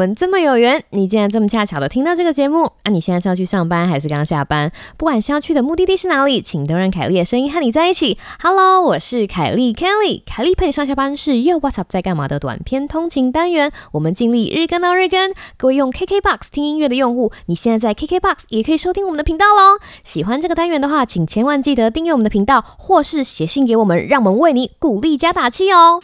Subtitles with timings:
[0.00, 2.64] 们这么有缘，你竟然这么恰巧的听到这个节目。
[2.84, 4.72] 啊，你现在是要去上班还是刚下班？
[4.96, 8.16] 不管是要去的目的地是哪里，请都让凯莉的声音和你在一起。
[8.42, 13.70] Hello，我是凯莉 Kelly，凯莉陪你上下班是 Yo What's Up 在干嘛的短片通勤单元。
[13.92, 15.34] 我们尽力日更到日更。
[15.58, 19.78] 各位用 KKBOX 听音乐的用户，你现在在 KKBOX 也可以收听我们的频道喽。
[20.02, 26.00] 喜欢这个单元的话，请千万记得订阅我们的频道，或是写信给我们，让我们为你鼓励加打气哦。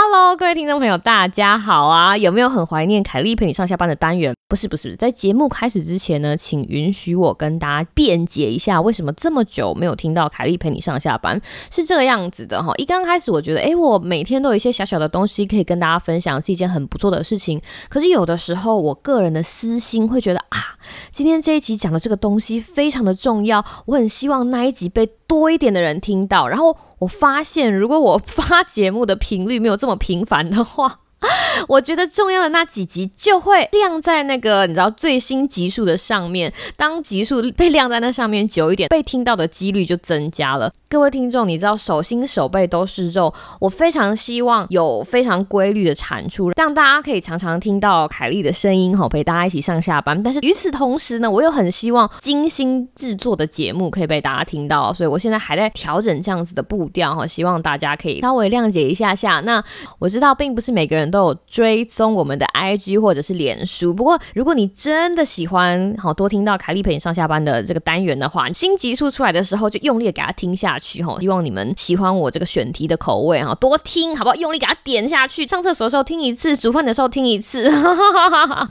[0.00, 2.16] Hello，各位听众朋友，大家好啊！
[2.16, 4.32] 有没有很怀念凯莉陪你上下班的单元？
[4.48, 11.38] 不是，不是，在节目开始之前呢，请允许我跟大家辩解一下，为什么这么久没有听到凯莉陪你上下班？
[11.70, 12.72] 是这个样子的哈。
[12.78, 17.60] 一刚开始，我觉得，诶，我每天都有一些小小的东西可以跟大家分享，是一件很不错的事情。
[17.90, 20.78] 可是有的时候，我个人的私心会觉得啊，
[21.12, 26.74] 今天这一集讲的这个东西非常的重要，我很希望那一集被多一点的人听到，然后。
[27.00, 30.98] 我发现，如果我发节目的频率没有这么频繁的话，
[31.68, 36.52] 我觉得重要的那几集就会亮在那个你知道最新集数的上面。
[36.76, 40.72] 当集数被亮在那上面久一点，被听到的几率就增加了。
[40.90, 50.22] 各位听众，你知道手心手背都是肉，我非常希望有非常规律的产出，让大家可以常常听到凯莉的声音，哈，陪大家一起上下班。
[50.22, 59.40] 但是与此同时呢，我又很希望精心制作的节目可以被大家听到，所以我现在还在调整这样子的步调，哈，希望大家可以稍微谅解一下下。
[59.40, 59.62] 那
[59.98, 70.78] 我知道并不是每个人都有追踪我们的 IG 或者是脸书，不过如果你真的喜欢，好多听到凯莉陪你上下班的这个单元的话，新集数出来的时候就用力给他听下。
[70.80, 74.36] 去哈，希望你们喜欢我这个选题的口味哈，多听好不好？
[74.36, 75.44] 用力给它点下去。
[75.44, 77.68] 上厕所的时候听一次，煮饭的时候听一次。
[77.68, 78.68] 哈哈哈哈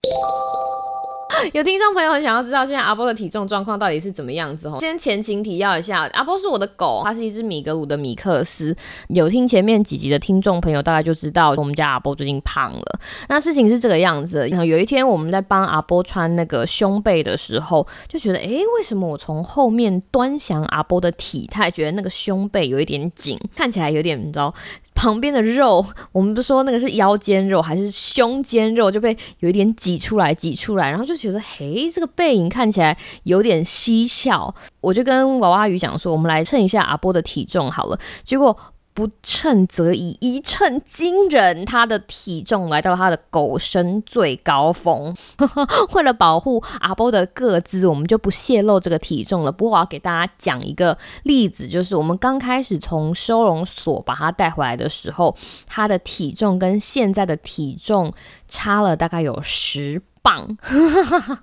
[1.53, 4.77] 有听众朋友很想要知道现在阿波的体重状况到底是怎么样子哦。
[4.79, 8.75] 先前情提要一下，阿波是我的狗，它是一只米格鲁的米克斯。
[9.09, 12.99] 有听前面几集的听众朋友大概就知道，我们家阿波最近胖了。
[13.29, 24.53] 那事情是这个样子，然后有一天我们在帮阿波穿那个胸背的时候，就觉得，哎，为什么我从后面端详阿波的体态，觉得那个胸背有一点紧，看起来有点，你知道？
[24.95, 34.53] 旁边的肉，我们不说那个是腰间肉还是胸间肉，就被有一点挤出来，挤出来，然后就觉得，嘿，这个背影看起来有点蹊跷。
[34.79, 37.99] 我就跟娃娃鱼讲说，我们来称一下阿波的体重好了。
[38.23, 38.57] 结果。
[38.97, 41.63] 不称则已，一称惊人。
[41.65, 45.15] 他的体重来到他的狗身最高峰。
[45.93, 49.51] 为了保护阿波的个子，我们就不泄露这个体重了。
[49.51, 58.11] 不过我要给大家讲一个例子，就是我们刚开始从收容所把他带回来的时候，他的体重跟现在的体重
[58.47, 60.57] 差了大概有十磅。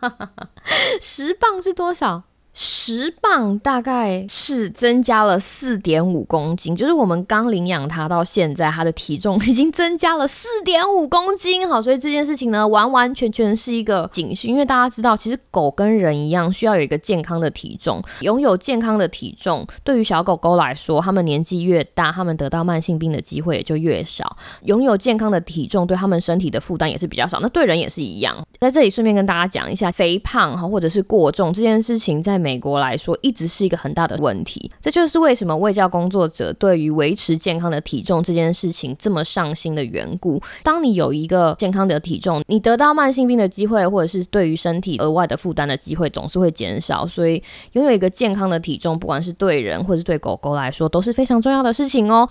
[1.01, 2.23] 十磅是多少？
[2.57, 11.69] 十磅大概是增加了四点五公斤，就是我们刚领养它到现在，它的体重 已经增加了四点五公斤。
[11.69, 18.01] 好，所以这件事情呢，完完全全是一个警讯，因为大家知道，其实狗跟人一样，需要有一个健康的体重。
[18.21, 24.37] 拥有健康的体重，对于小狗狗来说，它们年纪越大，它们得到慢性病的机会也就越少。
[24.63, 27.41] 拥有健康的体重，对它们身体的负担也是比较少。
[27.41, 28.37] 那对人也是一样。
[28.61, 34.71] 在这里顺便跟大家讲一下，肥胖哈，或者是过重这件事情，在美国来说，一直是一个很大的问题。
[34.83, 40.39] 这就是为什么卫教工作者对于维持健康的体重这件事情这么上心的缘故。
[40.63, 47.07] 当你有一个健康的体重，你得到慢性病的机会，或者是对于身体额外的负担的机会，总是会减少。
[47.07, 52.29] 所以，拥有一个健康的体重，不管是对人或是对狗狗来说，都是非常重要的事情哦。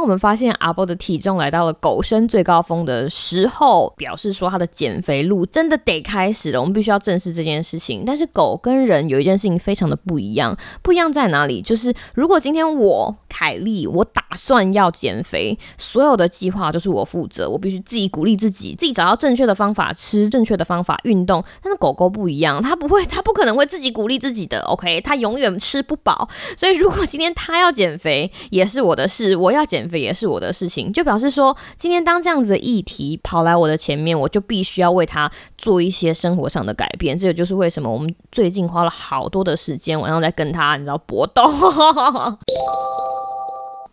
[0.00, 6.60] 我们发现阿波的体重来到了狗身最高峰的时候，表示说他的减肥路真的得开始了。
[6.60, 8.04] 我们必须要正视这件事情。
[8.06, 11.60] 但是狗跟人有一件事情非常的不一样，不一样在哪里？
[11.60, 21.44] 就是如果今天我凯莉，我打算要减肥，所有的计划都是我负责，我必须自己鼓励自己，自己找到正确的方法吃，正确的方法运动。
[21.62, 24.60] 但是狗狗不一样，它不会，它不可能会自己鼓励自己的。
[24.62, 26.28] OK，它永远吃不饱。
[26.56, 29.89] 所以如果今天它要减肥，也是我的事，我要减。
[29.98, 37.18] 也是我的事情，就表示说，今天当这样子的议题跑来我的前面，我就必须要为他做一些生活上的改变。
[37.18, 41.50] 这个就是为什么我们最近花了好多的时间，晚上在跟他，你知道搏斗。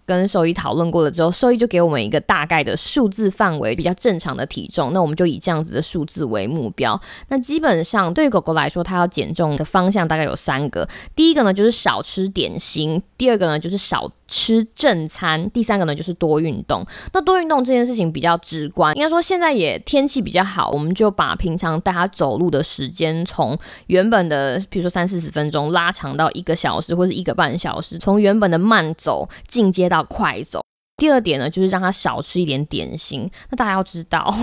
[0.05, 4.93] 跟兽医讨论过了之后，兽医就给我们一个大概的数字范围，比较正常的体重。
[4.93, 6.97] 那我们就以这样子的数字为目标。
[7.27, 10.87] 那基本上对于狗狗来说，它要减重的方向大概有三个。
[11.13, 16.85] 第一个呢，就是少吃点心；第二个呢，就是少吃正餐；第三个呢，就是多运动。
[17.13, 30.03] 那多运动这件事情比较直观，应该说现在也天气比较好，我们就把平常带他走路的时间从原本的，比如说三四十分钟拉长到一个小时或者一个半小时，从原本的慢走进阶到。
[30.09, 30.61] 快走。
[30.97, 33.29] 第二点呢，就是让它少吃一点点心。
[33.51, 34.33] 那大家要知道，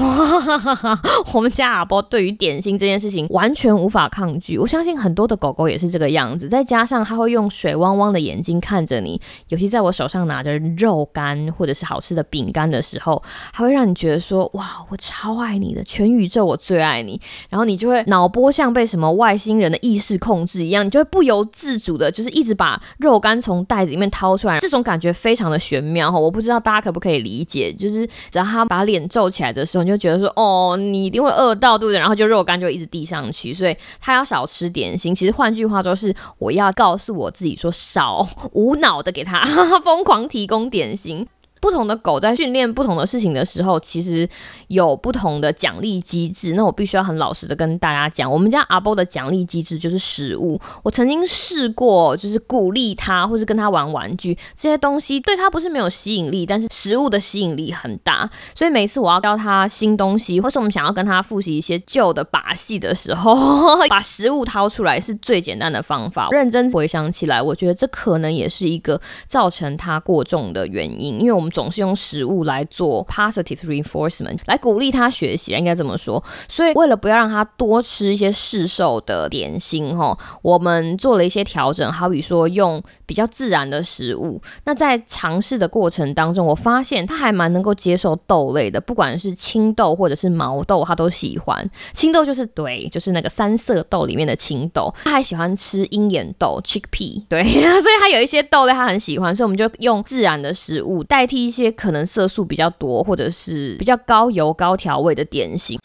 [1.34, 4.56] 我们家阿波对于点心这件事情完全无法抗拒。
[4.56, 6.48] 我相信很多的狗狗也是这个样子。
[6.48, 13.20] 再加上它会用水汪汪的眼睛看着你，尤其在我手上拿着肉干或者是好吃的饼干的时候，
[13.52, 17.20] 还会让你觉得说：哇，我超爱你的，全宇宙我最爱你。
[17.48, 24.60] 然后你就会脑波像被什么外星人的意识控制一样，你就会不由自主的，就是一直把肉干从袋子里面掏出来。
[24.60, 26.43] 这种感觉非常的玄妙哈，我不。
[26.44, 31.98] 不知道大家可不可以理解，就是只要他把脸皱起来的时候，你就觉得说，哦，你一定会饿到，对不对？
[31.98, 35.14] 然后就肉干就一直递上去，所以他要少吃点心。
[35.14, 39.42] 其实换句话说，是我要告诉我自己说，少无脑的给他
[39.82, 41.26] 疯狂提供点心。
[41.64, 44.28] 不同的狗在训练不同的事情的时候，其实
[44.68, 46.52] 有不同的奖励机制。
[46.52, 50.60] 那我必须要很老实的跟大家讲，我们家阿波的奖励机制就是食物。
[50.82, 58.28] 我曾经试过，就是鼓励他，或是跟他玩玩具这些东西，对他不是没有吸引力，但是食物的吸引力很大。
[58.54, 63.34] 所以每次我要教他新东西，或是我们想要跟他复习一些旧的把戏的时候，
[63.88, 66.28] 把食物掏出来是最简单的方法。
[66.30, 71.53] 认真回想起来，我觉得这可能也是一个造成他过重的原因，因为我们。
[71.54, 76.22] 总是用食物来做 positive reinforcement 来鼓励他学习，应该这么说。
[76.48, 84.42] 所以为了不要让他多吃一些市售的点心，哈，我们做了一些调整，好比说用比较自然的食物。
[84.64, 91.70] 那在尝试的过程当中，我发现他还蛮能够接受豆类的，不管是青豆或者是毛豆，他都喜欢。
[91.92, 94.92] 青豆就是对，就是那个三色豆里面的青豆。
[95.04, 97.44] 他还喜欢吃鹰眼豆 chickpea，对，
[97.80, 101.43] 所以他有一些豆类他很喜欢，所以我们就用自然的食物代替。
[101.44, 105.78] 一些可能色素比较多，或者是比较高油、高调味的点心。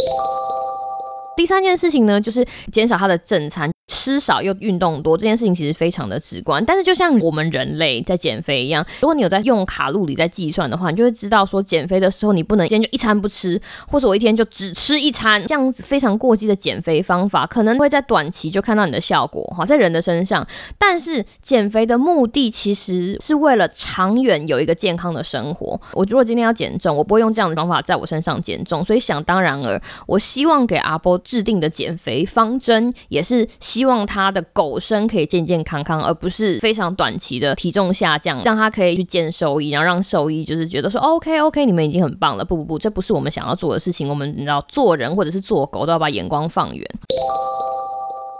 [1.35, 3.69] 第三件事情呢，就是减少它的正餐。
[4.09, 20.47] 吃少又运动多这件事情其实非常的直观，但是就像我们人类在减肥一样，如果你有在用卡路里在计算的话，你就会知道说减肥的时候你不能一天就一餐不吃，或者我一天就只吃一餐，这样子非常过激的减肥方法可能会在短期就看到你的效果哈，在人的身上，
[20.79, 25.79] 但是减肥的目的其实是为了长远有一个健康的生活。
[25.94, 33.99] 我如果今天要减重，我不会用这样的方法在我身上减重，所以想当然而我希望给阿波制定的减肥方针也是希望。
[34.00, 42.46] 希望他的狗身可以健健康康，而不是非常短期的体重下降，让他可以去见兽医，然后让兽医就是觉得说 OK OK，你们已经很棒了。
[42.46, 44.07] 不不不，这不是我们想要做的事情。
[44.07, 46.90] 我们你知道，做人或者是做狗都要把眼光放远。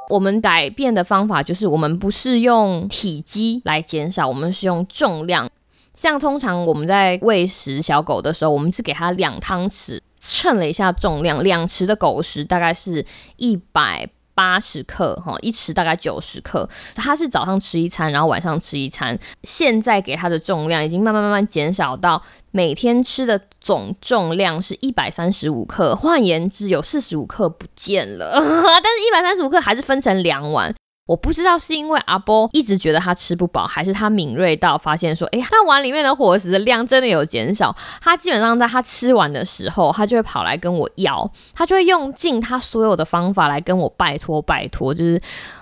[0.10, 5.50] 我们改变的方法就是，我们不是用体积来减少，我们是用重量。
[5.94, 14.10] 像通常我们在喂食小狗的时候，我们是给它两汤匙，称了一下重量，两匙的狗食大概是一百。
[14.40, 16.70] 八十克哈，一匙大概九十克。
[16.96, 19.20] 他是早上吃一餐，然后晚上吃一餐。
[19.44, 25.94] 现在给他的重量已经慢慢慢慢减少到每天吃的总重量是一百三十五克。
[25.94, 30.74] 换言之，有四十五克不见了， 但是一百三十五克还是分成两碗。
[31.10, 37.76] 我不知道是因为阿波一直觉得他吃不饱，还是他敏锐到发现说，哎，他碗里面的伙食的量真的有减少。
[38.00, 45.20] 他基本上在他吃完的时候，他就会跑来跟我要，他就会用尽他所有的方法来跟我拜托拜托，就是。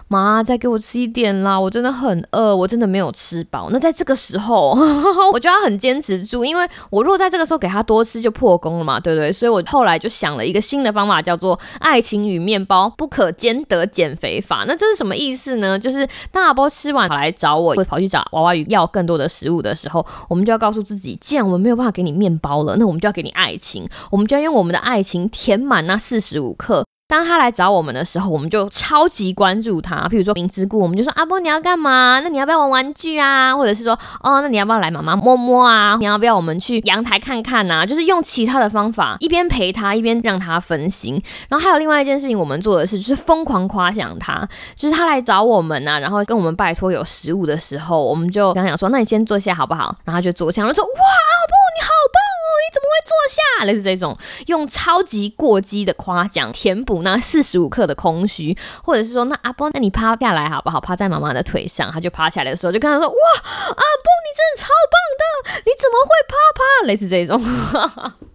[0.09, 1.59] 妈，再给我吃一点啦！
[1.59, 3.67] 我真的很饿，我真的没有吃饱。
[3.71, 4.69] 那在这个时候，
[5.33, 9.33] 我就要很坚持住，因为我如果在这个时候给他多吃，就破功了嘛，对不对？
[9.33, 14.63] 所以我后来就想了一个新的方法，叫做“爱情与面包不可兼得减肥法”。
[14.65, 15.77] 那这是什么意思呢？
[15.79, 26.85] 就是当阿波吃完跑来找我，会跑去找娃娃鱼要更多的食物的时候，我们就要告诉自己：既然我们没有办法给你面包了，那我们就要给你爱情，我们就要用我们的爱情填满那四十五克。
[27.07, 30.09] 当他来找我们的时候，我们就超级关注他。
[30.09, 32.19] 譬如说明知故，我们就说阿波你要干嘛？
[32.19, 33.55] 那你要不要玩玩具啊？
[33.55, 35.95] 或者是说哦，那你要不要来妈妈摸摸啊？
[35.99, 37.85] 你要不要我们去阳台看看呐？
[37.85, 41.21] 就是用其他的方法，一边陪他，一边让他分心。
[41.47, 44.45] 然后还有另外一件事情，我们做的是就是疯狂夸奖他。
[44.75, 49.95] 就是他来找我们呐，然后跟我们拜托有食物的时候，我们就跟他讲说，那你先坐下好不好？
[50.03, 52.19] 然后他就坐下，然后说哇，阿波你好棒，
[52.57, 53.65] 你怎么会坐下？
[53.65, 57.01] 类似这种用超级过激的夸奖填补。
[57.03, 60.81] 那四十五克的空虚，或者是说，那阿波，那你趴下来好不好？
[60.81, 68.26] 趴在妈妈的腿上，他就趴下来的时候，就跟他说：“哇，阿波，你真的超棒的，你怎么会趴趴？”类似这种。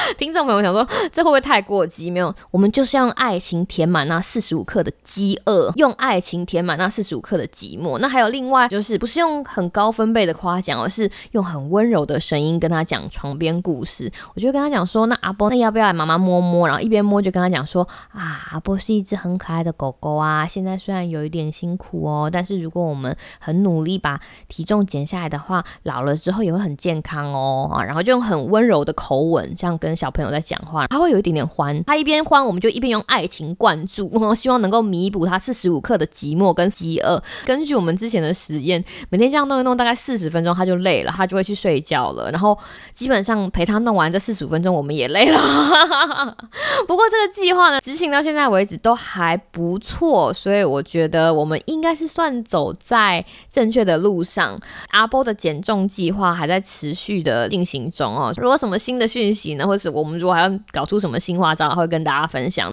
[0.18, 2.10] 听众朋友想说，这会不会太过激？
[2.10, 7.98] 没有，我们就是要用爱情填满那四十五克的饥饿，用爱情填满那四十五克的寂寞。
[7.98, 14.10] 那还有另外就是，不是用很高分贝的夸奖，而是用很温柔的声音跟他讲床边故事。
[14.34, 16.66] 我就跟他讲说，那阿波，那要不要来妈妈摸摸？
[16.66, 27.68] 然后一边摸就跟他讲说，啊，阿波是一只很可爱的狗狗啊，现在虽然有一点辛苦哦，但是如果我们很努力把体重减下来的话，老了之后也会很健康哦。
[27.72, 29.89] 啊，然后就用很温柔的口吻这样跟。
[29.90, 37.20] 跟小朋友在讲话，他会有一点点欢，他一边欢，我们就一边用爱情灌注，然 后希望能够弥补他四十五克的寂寞跟饥饿。
[37.44, 42.30] 根据我们之前的实验，每天这样弄一弄，大概四十分钟他就累了，他就会去睡觉了。
[42.30, 42.56] 然后
[42.92, 45.40] 基本上陪他弄完这四十五分钟，我们也累了。
[46.86, 54.56] 不过这个计划呢，执行到现在为止都还不错，所以我觉得我们应该是算走在正确的路上。
[54.90, 58.32] 阿波的减重计划还在持续的进行中哦。
[58.36, 62.70] 如果什么新的讯息呢，或是我们如果还要搞出什么新花招，会跟大家分享。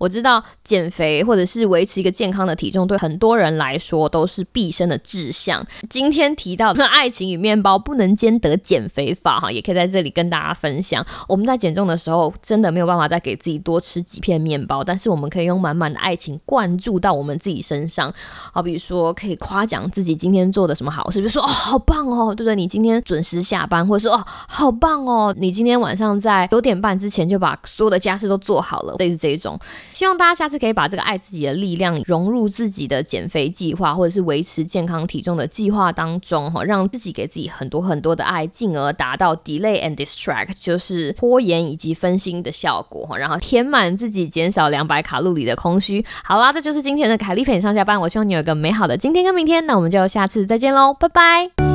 [0.00, 5.64] 我知道减肥或者是维持一个健康的体重，对很多人来说都是毕生的志向。
[5.88, 11.04] 今天提到的爱情与面包不能兼得减肥法，哈，也可以在这里跟大家分享。
[11.28, 18.12] 我们在减重的时候，真的没有办法再给自己多吃几片面包，但是我们可以用满满的爱情灌注到我们自己身上。
[18.52, 22.56] 好比说，可以夸奖自己今天做的什么好事，比如说哦，好棒哦，对不对？
[22.56, 29.58] 你今天准时下班，或者说哦，好棒哦，你今天晚上在九点半之前就把所有的家事都做好了，类似这一种。
[29.94, 46.04] 希望大家下次可以把这个爱自己的力量融入自己的减肥计划，或者是维持健康体重的计划当中，哈，让自己给自己很多很多的爱，进而达到 delay and distract，就是拖延以及分心的效果，哈，然后填满自己减少两百卡路里的空虚。
[46.24, 48.00] 好啦，这就是今天的凯丽陪你上下班。
[48.00, 51.73] 我希望你有一个美好的今天跟明天，那我们就下次再见喽，拜拜。